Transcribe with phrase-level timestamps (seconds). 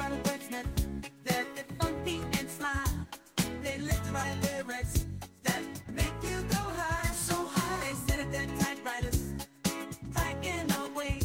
[0.00, 0.66] are the birds that
[1.24, 2.84] that that funky and sly.
[3.62, 5.06] They lift the right lyrics
[5.44, 5.62] that
[5.98, 7.78] make you go high, so high.
[7.84, 9.20] They sit at their typewriters,
[10.14, 11.18] typing away,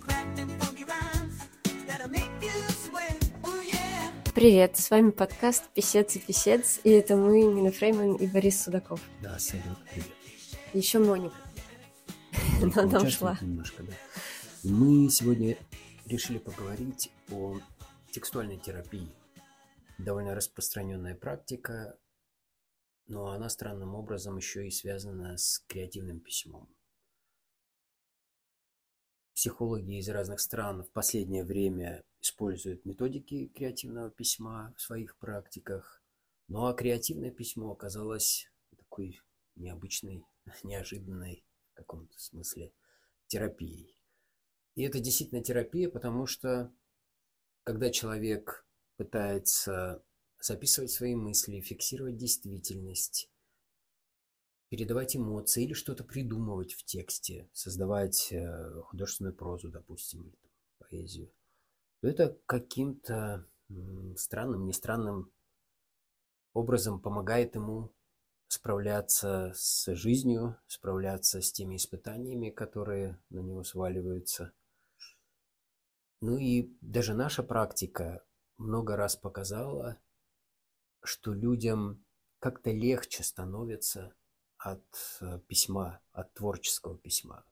[0.00, 1.36] crafting funky rhymes
[1.86, 3.18] that'll make you sweat.
[3.44, 4.12] Oh yeah.
[4.34, 9.00] Привет, с вами подкаст «Писец и писец», и это мы, Нина Фрейман и Борис Судаков.
[9.22, 10.08] Да, салют, привет.
[10.72, 11.34] Еще Моника.
[12.60, 13.38] Только Она нам участвует шла.
[13.46, 13.92] немножко, да.
[14.64, 15.56] Мы сегодня
[16.06, 17.58] решили поговорить о
[18.12, 19.10] текстуальной терапии.
[19.98, 21.98] Довольно распространенная практика,
[23.06, 26.68] но она странным образом еще и связана с креативным письмом.
[29.34, 36.02] Психологи из разных стран в последнее время используют методики креативного письма в своих практиках,
[36.48, 39.20] ну а креативное письмо оказалось такой
[39.56, 40.24] необычной,
[40.62, 42.72] неожиданной в каком-то смысле
[43.26, 43.96] терапией.
[44.74, 46.72] И это действительно терапия, потому что
[47.64, 48.66] когда человек
[48.96, 50.02] пытается
[50.40, 53.30] записывать свои мысли, фиксировать действительность,
[54.68, 60.38] передавать эмоции или что-то придумывать в тексте, создавать э, художественную прозу, допустим, или
[60.78, 61.30] поэзию,
[62.00, 63.46] то это каким-то
[64.16, 65.32] странным, не странным
[66.52, 67.92] образом помогает ему
[68.48, 74.52] справляться с жизнью, справляться с теми испытаниями, которые на него сваливаются.
[76.22, 78.24] Ну и даже наша практика
[78.56, 80.00] много раз показала,
[81.02, 82.04] что людям
[82.38, 84.14] как-то легче становится
[84.56, 84.86] от
[85.20, 87.44] э, письма, от творческого письма.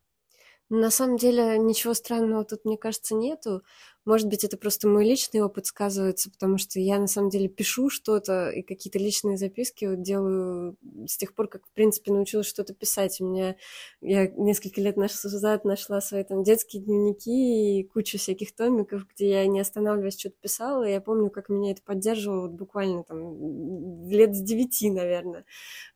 [0.72, 3.62] На самом деле ничего странного тут, мне кажется, нету.
[4.04, 7.90] Может быть, это просто мой личный опыт сказывается, потому что я на самом деле пишу
[7.90, 10.76] что-то и какие-то личные записки вот делаю
[11.08, 13.20] с тех пор, как, в принципе, научилась что-то писать.
[13.20, 13.56] У меня
[14.00, 19.46] я несколько лет назад нашла свои там детские дневники и кучу всяких томиков, где я
[19.48, 24.36] не останавливаясь что-то писала, и я помню, как меня это поддерживало вот буквально там лет
[24.36, 25.44] с девяти, наверное.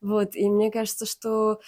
[0.01, 1.59] Вот, и мне кажется, что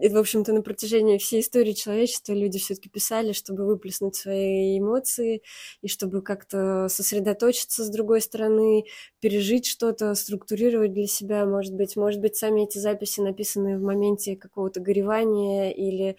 [0.00, 5.42] и, в общем-то, на протяжении всей истории человечества люди все-таки писали, чтобы выплеснуть свои эмоции
[5.82, 8.84] и чтобы как-то сосредоточиться с другой стороны,
[9.20, 11.94] пережить что-то, структурировать для себя, может быть.
[11.96, 16.16] Может быть, сами эти записи написаны в моменте какого-то горевания или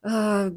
[0.00, 0.50] а,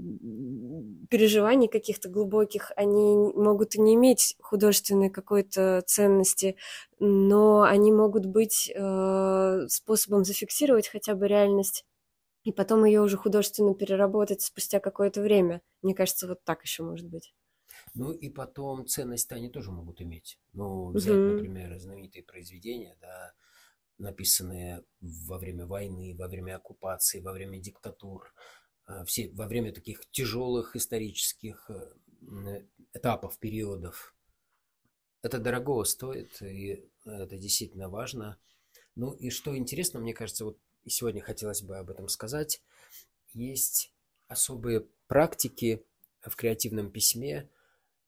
[1.09, 6.55] переживаний каких-то глубоких, они могут не иметь художественной какой-то ценности,
[6.99, 11.85] но они могут быть э, способом зафиксировать хотя бы реальность
[12.43, 15.61] и потом ее уже художественно переработать спустя какое-то время.
[15.81, 17.33] Мне кажется, вот так еще может быть.
[17.93, 20.39] Ну и потом ценность они тоже могут иметь.
[20.53, 21.25] Ну, взять, Мгм.
[21.25, 23.33] например, знаменитые произведения, да,
[23.97, 28.33] написанные во время войны, во время оккупации, во время диктатур,
[28.85, 32.63] а, все, во время таких тяжелых исторических э,
[32.93, 34.15] этапов, периодов.
[35.21, 38.39] Это дорого стоит, и это действительно важно.
[38.95, 42.61] Ну и что интересно, мне кажется, вот и сегодня хотелось бы об этом сказать,
[43.33, 43.93] есть
[44.27, 45.85] особые практики
[46.21, 47.49] в креативном письме,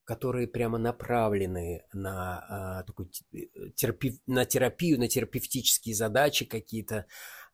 [0.05, 3.37] которые прямо направлены на, а, такую э,
[3.75, 7.05] терапи- на терапию, на терапевтические задачи какие-то,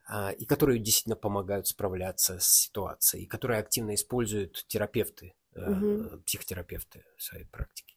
[0.07, 6.23] а, и которые действительно помогают справляться с ситуацией, и которые активно используют терапевты, э, Мгм.
[6.23, 7.95] психотерапевты в своей практике.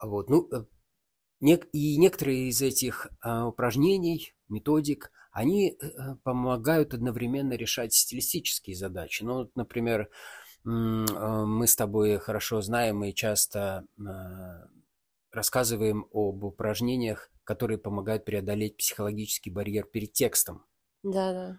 [0.00, 0.64] Вот, ну, э,
[1.40, 9.22] нек- и некоторые из этих а, упражнений, методик, они э, помогают одновременно решать стилистические задачи.
[9.22, 10.08] Ну, например, э,
[10.64, 14.02] мы с тобой хорошо знаем и часто э,
[15.30, 20.64] рассказываем об упражнениях, которые помогают преодолеть психологический барьер перед текстом.
[21.02, 21.58] Да-да.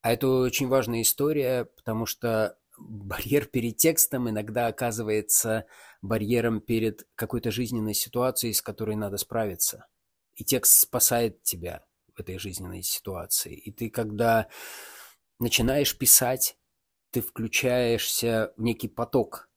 [0.00, 5.66] А это очень важная история, потому что барьер перед текстом иногда оказывается
[6.00, 9.86] барьером перед какой-то жизненной ситуацией, с которой надо справиться.
[10.34, 11.84] И текст спасает тебя
[12.14, 13.54] в этой жизненной ситуации.
[13.54, 14.48] И ты, когда
[15.38, 16.58] начинаешь писать,
[17.10, 19.48] ты включаешься в некий поток.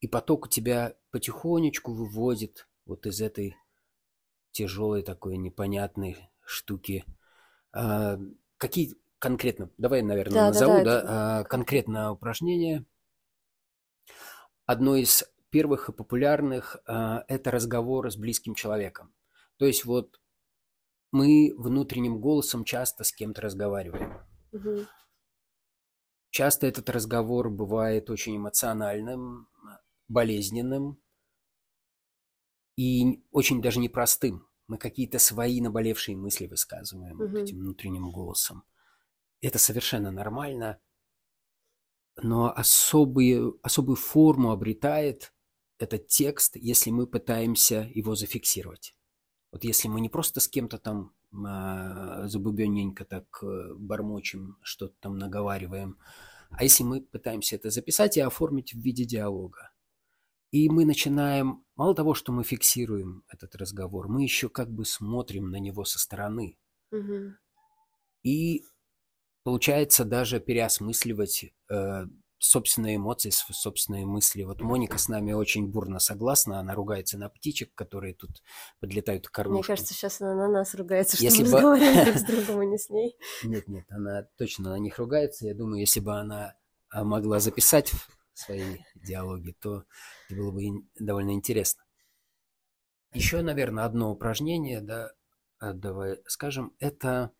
[0.00, 3.56] И поток у тебя потихонечку выводит вот из этой
[4.50, 7.04] тяжелой такой непонятной штуки.
[7.72, 8.18] А,
[8.58, 12.84] какие конкретно, давай, наверное, Да, да, назову, да, да, это- а, конкретно упражнение.
[14.66, 19.14] Одно из первых и популярных а, это разговор с близким человеком.
[19.58, 20.20] То есть вот
[21.12, 24.18] мы внутренним голосом часто с кем-то разговариваем.
[24.52, 24.86] Мгм.
[26.30, 29.48] Часто этот разговор бывает очень эмоциональным,
[30.08, 31.00] болезненным
[32.76, 34.46] и очень даже непростым.
[34.66, 37.36] Мы какие-то свои наболевшие мысли высказываем вот Мгм.
[37.36, 38.64] этим внутренним голосом.
[39.42, 40.80] Это совершенно нормально,
[42.16, 45.32] но особые, особую форму обретает
[45.78, 48.94] этот текст, если мы пытаемся его зафиксировать.
[49.52, 51.12] Вот если мы не просто с кем-то там
[51.46, 55.98] а, забубенненько так э, бормочем, что-то там наговариваем,
[56.50, 59.70] а если мы пытаемся это записать и оформить в виде диалога.
[60.50, 65.50] И мы начинаем, мало того, что мы фиксируем этот разговор, мы еще как бы смотрим
[65.50, 66.58] на него со стороны.
[66.90, 67.38] Мгм.
[68.22, 68.64] И
[69.44, 72.06] получается даже переосмысливать э,
[72.42, 74.42] собственные эмоции, собственные мысли.
[74.42, 78.42] Вот Моника с нами очень бурно согласна, она ругается на птичек, которые тут
[78.80, 79.76] подлетают к Мне кормушкам.
[79.76, 82.64] кажется, сейчас она на нас ругается, что Если мы бы- разговариваем друг с другом, а
[82.64, 83.16] не с ней.
[83.44, 85.46] Нет, нет, она точно на них ругается.
[85.46, 86.54] Я думаю, если бы она
[86.90, 87.92] а, могла записать
[88.34, 89.84] свои диалоги, то
[90.28, 90.62] это было бы
[90.98, 91.84] довольно интересно.
[93.12, 95.12] Еще, наверное, одно упражнение, да,
[95.58, 97.30] а, давай скажем, это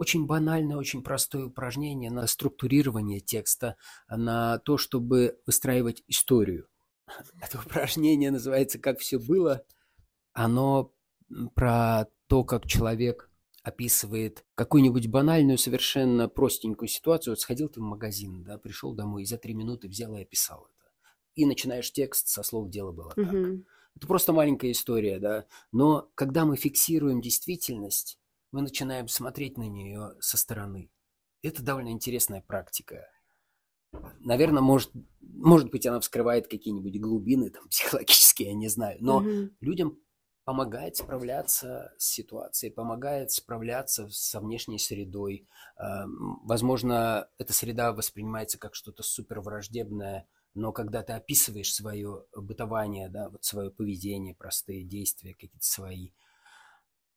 [0.00, 3.76] очень банальное, очень простое упражнение на структурирование текста,
[4.08, 6.68] на то, чтобы выстраивать историю.
[7.42, 9.62] Это упражнение называется «Как все было».
[10.32, 10.94] Оно
[11.54, 13.30] про то, как человек
[13.62, 17.32] описывает какую-нибудь банальную, совершенно простенькую ситуацию.
[17.32, 20.64] Вот сходил ты в магазин, да, пришел домой и за три минуты взял и описал
[20.64, 20.90] это.
[21.34, 23.30] И начинаешь текст со слов «дело было так».
[23.30, 23.66] Мгм.
[23.96, 25.44] Это просто маленькая история, да.
[25.72, 28.19] Но когда мы фиксируем действительность,
[28.52, 30.90] мы начинаем смотреть на нее со стороны.
[31.42, 33.06] Это довольно интересная практика.
[34.20, 38.98] Наверное, может, может быть, она вскрывает какие-нибудь глубины там, психологические, я не знаю.
[39.00, 39.50] Но Мгм.
[39.60, 39.98] людям
[40.44, 45.46] помогает справляться с ситуацией, помогает справляться со внешней средой.
[45.78, 53.08] Эм, Возможно, эта среда воспринимается как что-то супер враждебное, но когда ты описываешь свое бытование,
[53.08, 56.10] да, вот свое поведение, простые действия какие-то свои,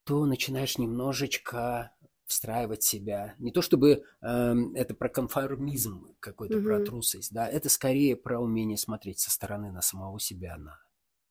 [0.04, 1.94] то начинаешь немножечко
[2.26, 3.36] встраивать себя.
[3.40, 6.82] Не то чтобы эм, это про конформизм какой-то, про Мгм.
[6.82, 10.80] трусость, да, это скорее про умение смотреть со стороны на самого себя, на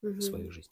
[0.02, 0.12] Мгм.
[0.18, 0.70] свою жизнь.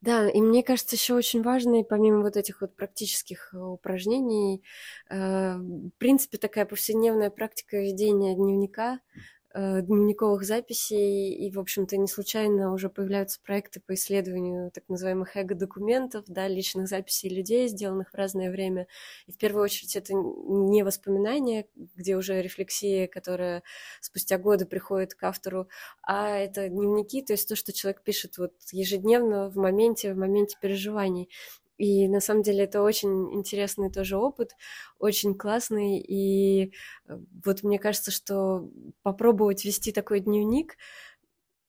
[0.00, 4.62] Да, и мне кажется, еще очень важно, и помимо вот этих вот практических э, упражнений,
[5.10, 9.00] э, в принципе, такая повседневная практика ведения дневника,
[9.43, 15.36] э, дневниковых записей, и, в общем-то, не случайно уже появляются проекты по исследованию так называемых
[15.36, 18.88] эго-документов, да, личных записей людей, сделанных в разное время.
[19.26, 23.62] И в первую очередь это не воспоминания, где уже рефлексия, которая
[24.00, 25.68] спустя годы приходит к автору,
[26.02, 30.56] а это дневники, то есть то, что человек пишет вот ежедневно в моменте, в моменте
[30.60, 31.30] переживаний.
[31.78, 34.52] И на самом деле это очень интересный тоже опыт,
[34.98, 35.98] очень классный.
[35.98, 36.72] И
[37.08, 38.70] э, вот мне кажется, что
[39.02, 40.76] попробовать вести такой дневник,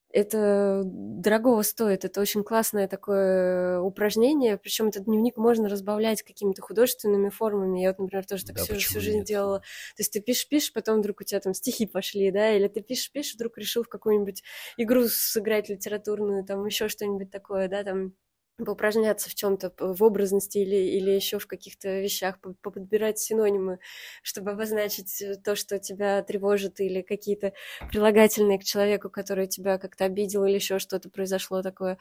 [0.10, 2.06] это дорогого стоит.
[2.06, 4.58] Это очень классное такое упражнение.
[4.58, 7.82] Причем этот дневник можно разбавлять какими-то художественными формами.
[7.82, 9.28] Я вот, например, тоже так Да, всю, всю жизнь нет?
[9.28, 9.60] делала.
[9.60, 9.66] То
[10.02, 13.12] есть ты пишешь, пишешь, потом вдруг у тебя там стихи пошли, да, или ты пишешь,
[13.12, 14.44] пишешь, вдруг решил в какую-нибудь
[14.78, 18.14] игру сыграть литературную, там еще что-нибудь такое, да, там
[18.58, 23.80] поупражняться в чем-то, в образности или, или еще в каких-то вещах, по- подбирать синонимы,
[24.24, 27.54] чтобы обозначить э, то, что тебя тревожит, или какие-то
[27.90, 31.98] прилагательные к человеку, который тебя как-то обидел, или еще что-то произошло такое.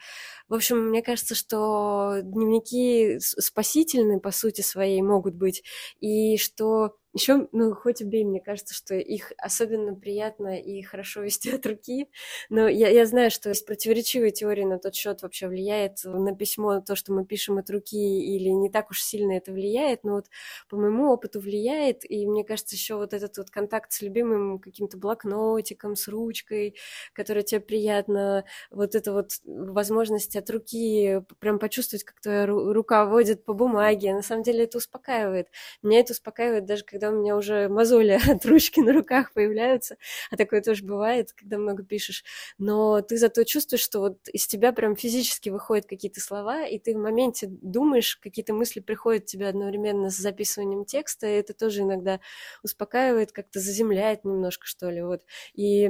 [0.47, 5.63] В общем, мне кажется, что дневники спасительны по сути своей могут быть,
[5.99, 11.49] и что еще, ну, хоть убей, мне кажется, что их особенно приятно и хорошо вести
[11.51, 12.09] от руки.
[12.49, 16.81] Но я, я знаю, что есть противоречивые теории на тот счет, вообще влияет на письмо
[16.81, 20.03] то, что мы пишем от руки, или не так уж сильно это влияет.
[20.03, 20.27] Но вот
[20.69, 24.97] по моему опыту влияет, и мне кажется, еще вот этот вот контакт с любимым каким-то
[24.97, 26.75] блокнотиком, с ручкой,
[27.13, 33.05] которая тебе приятно, вот эта вот возможность от руки прям почувствовать, как твоя ру- рука
[33.05, 34.13] водит по бумаге.
[34.13, 35.47] На самом деле это успокаивает.
[35.81, 39.97] Меня это успокаивает даже когда у меня уже мозоли от ручки на руках появляются,
[40.31, 42.23] а такое тоже бывает, когда много пишешь,
[42.57, 46.93] но ты зато чувствуешь, что вот из тебя прям физически выходят какие-то слова, и ты
[46.95, 52.19] в моменте думаешь, какие-то мысли приходят тебе одновременно с записыванием текста, и это тоже иногда
[52.63, 55.21] успокаивает, как-то заземляет немножко, что ли, вот.
[55.53, 55.89] И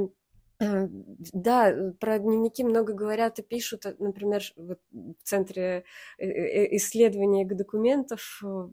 [1.34, 4.78] Да, про дневники много говорят и пишут, э, например, в
[5.24, 5.86] Центре
[6.18, 8.68] э, э, исследования документов э,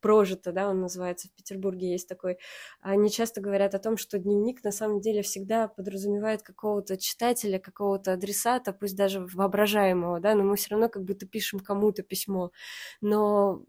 [0.00, 2.38] прожито, да, он называется, в Петербурге есть такой,
[2.80, 8.12] они часто говорят о том, что дневник на самом деле всегда подразумевает какого-то читателя, какого-то
[8.12, 12.50] адресата, пусть даже воображаемого, да, но мы все равно как будто пишем кому-то письмо,
[13.00, 13.64] но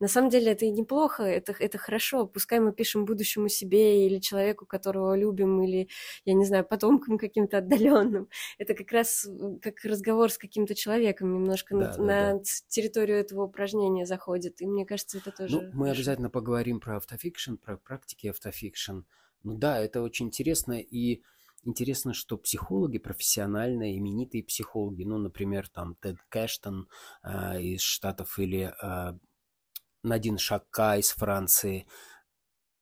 [0.00, 2.26] на самом деле это и неплохо, это, это хорошо.
[2.26, 5.88] Пускай мы пишем будущему себе или человеку, которого любим, или,
[6.24, 8.28] я не знаю, потомкам каким-то отдаленным.
[8.58, 9.26] Это как раз
[9.62, 12.42] как разговор с каким-то человеком немножко Да, на, да, на да.
[12.68, 14.60] территорию этого упражнения заходит.
[14.60, 15.92] И мне кажется, это тоже Ну, мы хорошо.
[15.92, 19.00] обязательно поговорим про автофикшн, про практики автофикшн.
[19.42, 21.22] Ну да, это очень интересно, и
[21.64, 26.88] интересно, что психологи, профессиональные, именитые психологи, ну, например, там Тед Кэштон
[27.22, 29.18] э, из Штатов или э,
[30.02, 31.86] Надин Шака из Франции,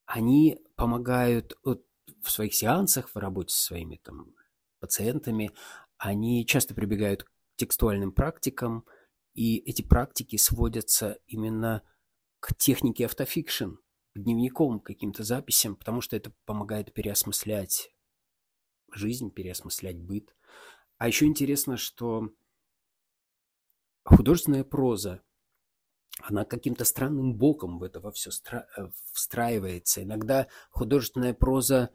[0.06, 1.84] они помогают вот,
[2.22, 4.34] в своих сеансах, в работе со своими там
[4.80, 5.50] пациентами,
[5.96, 8.84] они часто прибегают к текстуальным практикам,
[9.34, 11.82] и эти практики сводятся именно
[12.40, 13.74] к технике автофикшн,
[14.14, 17.92] к дневникам, к каким-то записям, потому что это помогает переосмыслять
[18.92, 20.34] жизнь, переосмыслять быт.
[20.96, 22.30] А еще интересно, что
[24.04, 25.22] художественная проза,
[26.22, 30.02] она каким-то странным боком в это во все э, встраивается.
[30.02, 31.90] Иногда художественная проза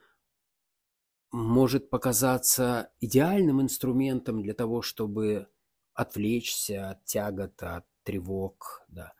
[1.31, 5.47] может показаться идеальным инструментом для того, чтобы
[5.93, 9.13] отвлечься от тягот, от тревог, да.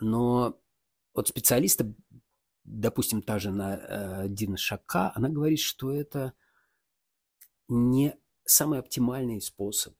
[0.00, 0.60] Но
[1.14, 1.92] вот специалиста,
[2.64, 6.32] допустим, та же на э, Дина Шака, она говорит, что это
[7.68, 9.94] не самый оптимальный способ.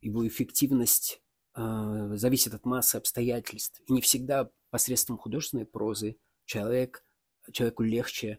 [0.00, 1.22] Его эффективность
[1.58, 3.80] э, зависит от массы обстоятельств.
[3.86, 7.04] И не всегда посредством художественной прозы человек,
[7.52, 8.38] человеку легче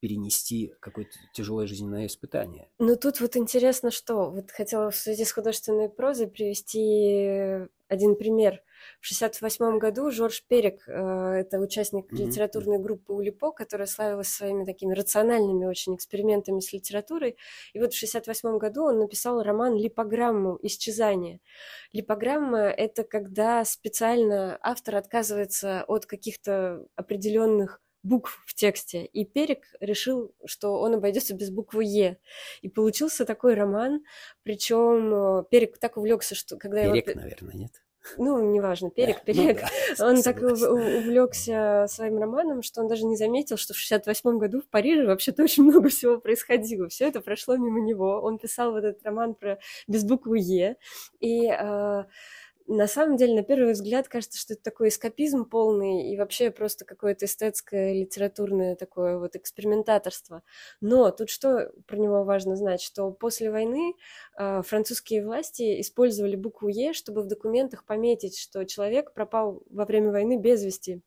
[0.00, 2.68] перенести какое-то тяжелое жизненное испытание.
[2.78, 8.62] Ну тут вот интересно, что вот хотела в связи с художественной прозой привести один пример.
[9.00, 12.16] В 1968 году Жорж Перек, э, это участник mm-hmm.
[12.16, 17.36] литературной группы Улипо, которая славилась своими такими рациональными очень экспериментами с литературой.
[17.72, 20.58] И вот в 1968 году он написал роман «Липограмму.
[20.62, 21.40] Исчезание».
[21.92, 29.04] Липограмма— это когда специально автор отказывается от каких-то определенных букв в тексте.
[29.06, 32.18] И Перек решил, что он обойдется без буквы Е.
[32.62, 34.04] И получился такой роман.
[34.44, 37.20] Причем э, Перек так увлекся, что когда Перек, его...
[37.20, 37.72] наверное, нет?
[38.18, 39.62] Ну, неважно, Перек, ну Перек.
[39.62, 44.38] Ну, да, он так увлекся своим романом, что он даже не заметил, что в 68
[44.38, 46.88] году в Париже вообще-то очень много всего происходило.
[46.88, 48.20] Все это прошло мимо него.
[48.20, 49.58] Он писал вот этот роман про
[49.88, 50.76] без буквы Е.
[51.20, 52.04] И э,
[52.66, 56.84] на самом деле, на первый взгляд, кажется, что это такой эскапизм полный и вообще просто
[56.84, 60.42] какое-то эстетское, литературное такое вот экспериментаторство.
[60.80, 63.94] Но тут что про него важно знать, что после войны
[64.38, 70.10] э, французские власти использовали букву «Е», чтобы в документах пометить, что человек пропал во время
[70.10, 71.02] войны без вести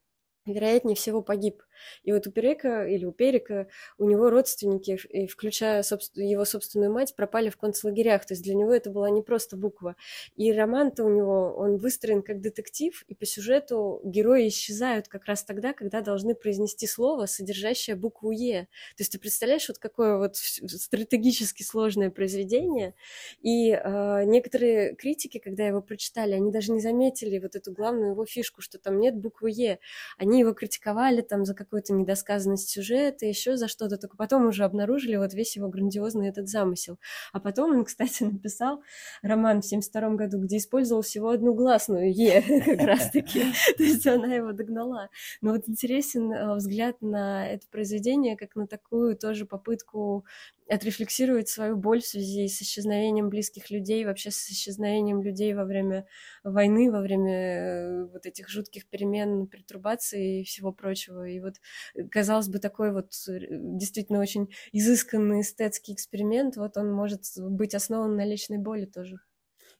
[0.45, 1.61] вероятнее всего погиб.
[2.03, 3.67] И вот у Перека или у Перика
[3.97, 5.83] у него родственники, включая
[6.15, 8.25] его собственную мать, пропали в концлагерях.
[8.25, 9.95] То есть для него это была не просто буква.
[10.35, 15.43] И роман-то у него, он выстроен как детектив, и по сюжету герои исчезают как раз
[15.43, 18.67] тогда, когда должны произнести слово, содержащее букву «Е».
[18.95, 22.93] То есть ты представляешь, вот какое вот стратегически сложное произведение.
[23.41, 28.25] И э, некоторые критики, когда его прочитали, они даже не заметили вот эту главную его
[28.25, 29.79] фишку, что там нет буквы «Е».
[30.17, 35.17] Они его критиковали там за какую-то недосказанность сюжета, еще за что-то, только потом уже обнаружили
[35.17, 36.97] вот весь его грандиозный этот замысел.
[37.33, 38.81] А потом он, кстати, написал
[39.21, 43.43] роман в 72 году, где использовал всего одну гласную «е» как раз-таки,
[43.77, 45.09] то есть она его догнала.
[45.41, 50.25] Но вот интересен э, взгляд на это произведение как на такую тоже попытку
[50.69, 56.07] отрефлексировать свою боль в связи с исчезновением близких людей, вообще с исчезновением людей во время
[56.43, 61.27] войны, во время э, вот этих жутких перемен, перетрубаций и всего прочего.
[61.27, 61.55] И вот,
[61.95, 67.75] э, казалось бы, такой вот э, действительно очень изысканный эстетский эксперимент, вот он может быть
[67.75, 69.19] основан на личной боли тоже.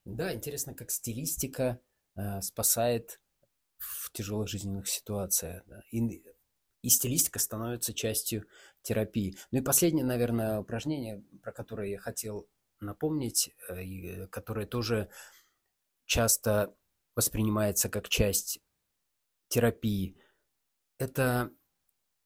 [0.04, 1.80] Да, интересно, как стилистика
[2.16, 3.20] э, спасает
[3.78, 5.62] в тяжелых жизненных ситуациях.
[5.66, 5.82] Да.
[5.90, 6.22] И,
[6.82, 8.46] и стилистика становится частью
[8.82, 9.36] терапии.
[9.50, 12.48] Ну и последнее, наверное, упражнение, про которое я хотел
[12.80, 15.08] напомнить, э, и которое тоже
[16.04, 16.74] часто
[17.14, 18.60] воспринимается как часть
[19.48, 20.16] терапии,
[20.98, 21.50] это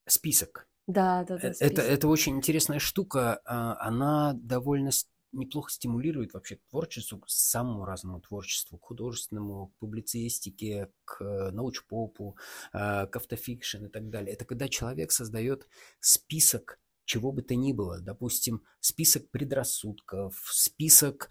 [0.07, 0.69] список.
[0.87, 1.49] Да, да, да.
[1.49, 3.41] Э, это, это очень интересная штука.
[3.45, 4.91] А, она довольно
[5.33, 11.51] неплохо стимулирует вообще к творчеству, к самому разному творчеству, к художественному, к публицистике, к э,
[11.51, 12.37] научпопу,
[12.73, 14.35] э, к автофикшн и так далее.
[14.35, 15.67] Это когда человек создает
[16.01, 18.01] список чего бы то ни было.
[18.01, 21.31] Допустим, список предрассудков, список...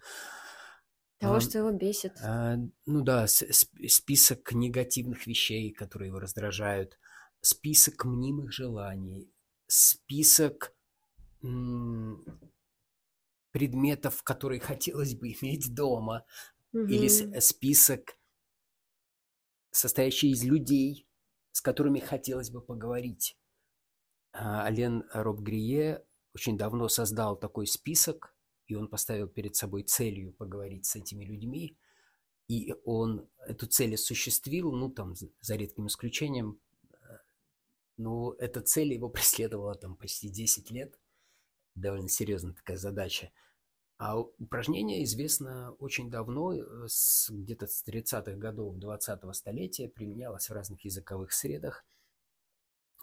[1.18, 2.12] Того, а, что его бесит.
[2.22, 6.98] А, ну да, список негативных вещей, которые его раздражают,
[7.40, 9.30] список мнимых желаний,
[9.66, 10.74] список
[13.52, 16.24] предметов, которые хотелось бы иметь дома,
[16.72, 16.84] угу.
[16.84, 17.08] или
[17.40, 18.18] список,
[19.70, 21.06] состоящий из людей,
[21.52, 23.38] с которыми хотелось бы поговорить.
[24.32, 26.04] А, Ален Робгрие
[26.34, 28.34] очень давно создал такой список,
[28.66, 31.76] и он поставил перед собой целью поговорить с этими людьми,
[32.48, 36.58] и он эту цель осуществил, ну, там, за редким исключением,
[37.96, 40.98] но эта цель его преследовала там почти 10 лет,
[41.74, 43.30] довольно серьезная такая задача.
[43.98, 46.86] А упражнение известно очень давно, э,
[47.30, 51.84] где-то с 30-х годов 20-го столетия, применялось в разных языковых средах.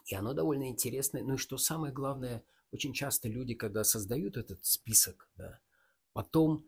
[0.06, 1.22] И оно довольно интересное.
[1.22, 5.60] Ну и что самое главное, очень часто люди, когда создают этот список, да,
[6.12, 6.66] потом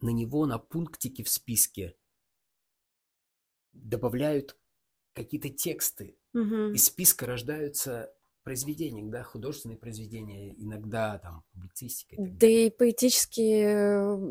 [0.00, 1.96] на него, на пунктике в списке
[3.72, 4.56] добавляют
[5.12, 6.16] какие-то тексты.
[6.32, 6.74] Мгм.
[6.74, 8.14] Из списка рождаются
[8.46, 11.42] произведения, да, художественные произведения, иногда там
[11.78, 13.74] так Да и поэтические э,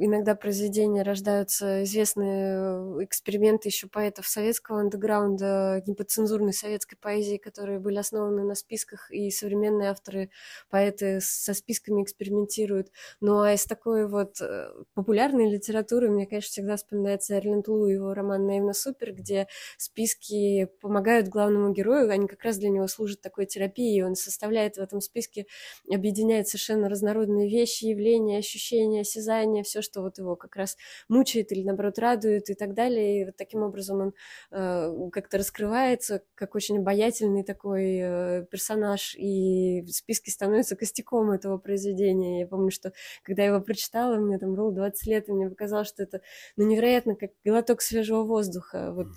[0.02, 7.98] иногда произведения рождаются, известные э, эксперименты еще поэтов советского андеграунда, неподцензурной советской поэзии, которые были
[7.98, 10.30] основаны на списках, и современные авторы,
[10.70, 12.92] поэты со списками экспериментируют.
[13.22, 17.94] Ну а из такой вот э, популярной литературы мне, конечно, всегда вспоминается Эрленд Лу и
[17.94, 19.48] его роман «Наивно супер», где
[19.78, 24.80] списки помогают главному герою, они как раз для него служат такой терапией, он составляет в
[24.80, 25.46] этом списке,
[25.92, 30.78] объединяет совершенно разнородные вещи, явления, ощущения, осязания, все, что вот его как раз
[31.10, 33.22] мучает или, наоборот, радует и так далее.
[33.22, 34.14] И вот таким образом он
[34.52, 42.42] э, как-то раскрывается, как очень обаятельный такой э, персонаж, и списки становятся костяком этого произведения.
[42.42, 45.88] Я помню, что когда я его прочитала, мне там было 20 лет, и мне показалось,
[45.88, 46.22] что это
[46.58, 48.92] ну, невероятно, как глоток свежего воздуха.
[48.94, 49.08] Вот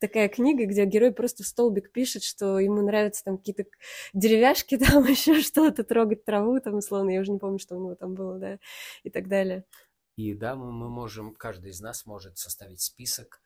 [0.00, 3.64] такая книга, где герой просто в столбик пишет, что ему нравятся там какие-то
[4.12, 7.94] деревяшки, там еще что-то, трогать траву, там, условно, я уже не помню, что у него
[7.94, 8.58] там было, да,
[9.04, 9.64] и так далее.
[10.16, 13.40] И да, мы, мы можем, каждый из нас может составить список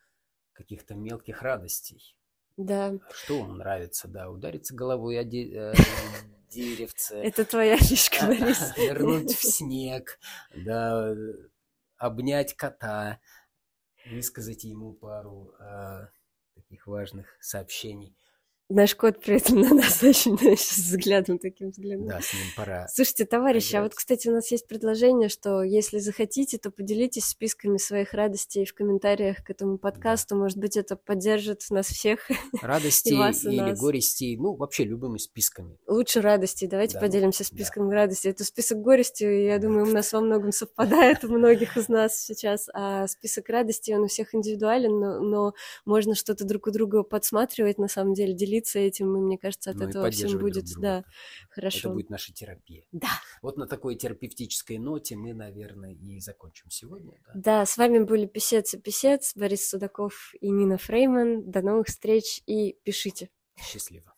[0.52, 2.16] каких-то мелких радостей.
[2.56, 5.74] Да, Что вам нравится, да, удариться головой о де- э,
[6.50, 8.72] деревце, это твоя фишка, Борис.
[8.78, 10.20] нырнуть в снег,
[10.54, 11.14] да,
[11.96, 13.18] обнять кота,
[14.06, 16.10] высказать ему пару а,
[16.74, 18.16] таких важных сообщений.
[18.70, 22.08] Наш кот при этом на нас очень сейчас взглядом таким взглянул.
[22.08, 22.88] Да, с ним пора.
[22.88, 27.76] Слушайте, товарищи, а вот, кстати, у нас есть предложение, что если захотите, то поделитесь списками
[27.76, 30.34] своих радостей в комментариях к этому подкасту.
[30.36, 32.26] Может быть, это поддержит нас всех.
[32.62, 33.78] Радостей вас, и или нас.
[33.78, 35.76] горестей, ну, вообще любыми списками.
[35.86, 36.66] Лучше радостей.
[36.66, 37.00] Давайте Да.
[37.00, 38.28] поделимся списком радости.
[38.28, 42.16] Это список горести, и я думаю, у нас во многом совпадает у многих из нас
[42.16, 42.68] сейчас.
[42.72, 47.76] А список радости, он у всех индивидуален, но, но можно что-то друг у друга подсматривать,
[47.76, 50.80] на самом деле, делиться этим, и мне кажется, от Ну этого всем друг будет, друга.
[50.80, 51.06] да, Это
[51.50, 51.92] хорошо.
[51.92, 52.84] будет наша терапия.
[52.92, 53.08] Да.
[53.42, 57.18] Вот на такой терапевтической ноте мы, наверное, и закончим сегодня.
[57.26, 57.32] да.
[57.34, 61.50] Да, с вами были Писец и Писец, Борис Судаков и Нина Фрейман.
[61.50, 63.30] До новых встреч и пишите.
[63.60, 64.13] Счастливо.